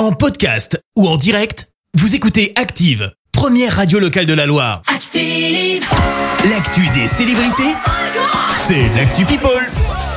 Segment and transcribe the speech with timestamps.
[0.00, 4.80] En podcast ou en direct, vous écoutez Active, première radio locale de la Loire.
[4.86, 5.84] Active.
[6.48, 7.74] L'actu des célébrités,
[8.56, 9.60] c'est l'actu People.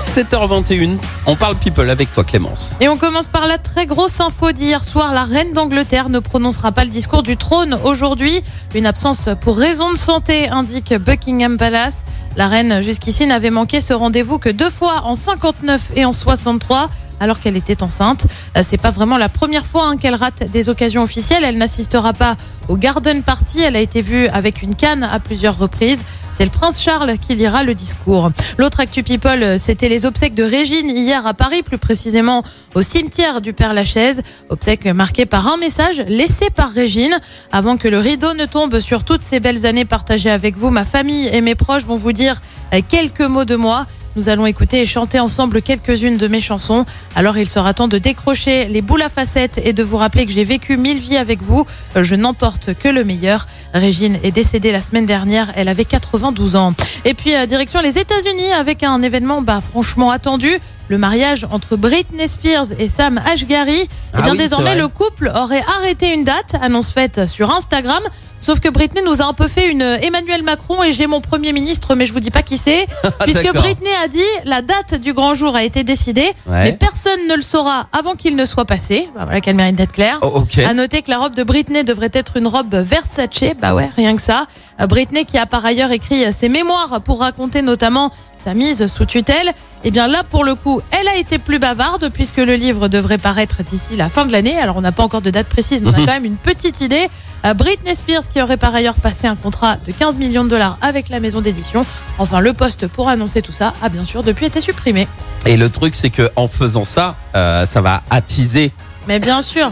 [0.08, 0.92] 7h21,
[1.26, 2.78] on parle people avec toi Clémence.
[2.80, 5.14] Et on commence par la très grosse info d'hier soir.
[5.14, 8.42] La reine d'Angleterre ne prononcera pas le discours du trône aujourd'hui.
[8.76, 11.98] Une absence pour raison de santé, indique Buckingham Palace.
[12.38, 16.90] La reine, jusqu'ici, n'avait manqué ce rendez-vous que deux fois en 59 et en 63
[17.24, 18.28] alors qu'elle était enceinte.
[18.58, 21.44] Euh, C'est pas vraiment la première fois hein, qu'elle rate des occasions officielles.
[21.44, 22.36] Elle n'assistera pas
[22.68, 23.62] au Garden Party.
[23.62, 26.04] Elle a été vue avec une canne à plusieurs reprises.
[26.36, 28.32] C'est le prince Charles qui lira le discours.
[28.58, 32.44] L'autre actu people, euh, c'était les obsèques de Régine hier à Paris, plus précisément
[32.76, 34.24] au cimetière du Père Lachaise.
[34.50, 37.20] Obsèques marquées par un message laissé par Régine.
[37.52, 40.86] Avant que le rideau ne tombe sur toutes ces belles années partagées avec vous, ma
[40.86, 42.42] famille et mes proches vont vous dire
[42.74, 43.86] euh, quelques mots de moi.
[44.16, 46.86] Nous allons écouter et chanter ensemble quelques-unes de mes chansons.
[47.16, 50.32] Alors il sera temps de décrocher les boules à facettes et de vous rappeler que
[50.32, 51.66] j'ai vécu mille vies avec vous.
[51.96, 53.48] Euh, Je n'emporte que le meilleur.
[53.74, 55.52] Régine est décédée la semaine dernière.
[55.56, 56.74] Elle avait 92 ans.
[57.06, 60.60] Et puis euh, direction les États-Unis avec un événement bah, franchement attendu.
[60.90, 63.82] Le mariage entre Britney Spears et Sam Ashgary.
[63.84, 67.52] Eh Ah bien oui, c'est désormais le couple aurait arrêté une date, annonce faite sur
[67.52, 68.04] Instagram.
[68.42, 71.54] Sauf que Britney nous a un peu fait une Emmanuel Macron et j'ai mon premier
[71.54, 72.86] ministre, mais je vous dis pas qui c'est,
[73.22, 73.62] puisque Ah, D'accord.
[73.62, 76.64] Britney a dit la date du grand jour a été décidée, Ouais.
[76.66, 79.08] mais personne ne le saura avant qu'il ne soit passé.
[79.16, 80.20] Bah, voilà qu'elle mérite d'être claire.
[80.22, 80.44] Oh.
[80.68, 83.30] À noter que la robe de Britney devrait être une robe Versace.
[83.62, 84.48] Bah ouais, rien que ça.
[84.82, 88.12] Euh, Britney qui a par ailleurs écrit ses mémoires pour raconter notamment
[88.44, 89.52] sa mise sous tutelle.
[89.84, 93.18] Et bien là, pour le coup, elle a été plus bavarde puisque le livre devrait
[93.18, 94.58] paraître d'ici la fin de l'année.
[94.58, 96.82] Alors on n'a pas encore de date précise, mais on a quand même une petite
[96.82, 97.08] idée.
[97.46, 100.78] Euh, Britney Spears qui aurait par ailleurs passé un contrat de 15 millions de dollars
[100.82, 101.86] avec la maison d'édition.
[102.18, 105.08] Enfin, le poste pour annoncer tout ça a bien sûr depuis été supprimé.
[105.46, 108.72] Et le truc c'est que en faisant ça, euh, ça va attiser.
[109.08, 109.72] Mais bien sûr,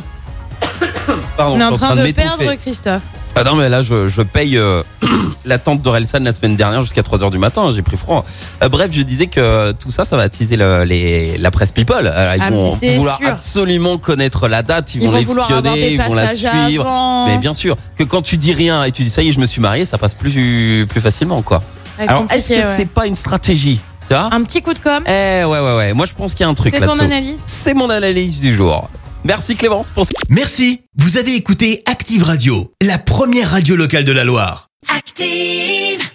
[1.38, 3.02] Pardon, on est en train de perdre Christophe.
[3.36, 4.84] Ah non mais là je, je paye euh,
[5.46, 8.24] la tente d'Orelsan la semaine dernière jusqu'à 3h du matin, j'ai pris froid.
[8.64, 12.08] Euh, bref, je disais que tout ça, ça va attiser le- les, la presse people.
[12.08, 13.28] Alors, ils Ah, vont vouloir sûr.
[13.28, 16.86] absolument connaître la date, ils, Ils vont l'espionner, ils vont la suivre.
[16.86, 17.28] avant.
[17.28, 19.40] Mais bien sûr, que quand tu dis rien et tu dis ça y est, je
[19.40, 21.62] me suis marié, ça passe plus, plus facilement quoi.
[22.00, 22.62] Ouais, Alors est-ce que ouais.
[22.78, 23.80] c'est pas une stratégie
[24.14, 26.50] un petit coup de com Eh ouais ouais ouais, moi je pense qu'il y a
[26.50, 27.40] un truc C'est ton analyse?
[27.46, 28.90] C'est mon analyse du jour.
[29.24, 34.24] Merci Clémence pour Merci, vous avez écouté Active Radio, la première radio locale de la
[34.24, 34.70] Loire.
[34.90, 36.12] Active.